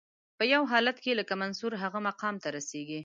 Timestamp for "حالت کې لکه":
0.71-1.33